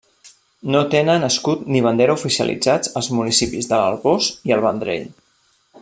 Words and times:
No 0.75 0.79
tenen 0.93 1.25
escut 1.27 1.67
ni 1.75 1.83
bandera 1.87 2.15
oficialitzats 2.21 2.95
els 3.01 3.11
municipis 3.19 3.71
de 3.73 3.83
l'Arboç 3.83 4.31
i 4.51 4.57
el 4.57 4.65
Vendrell. 4.69 5.07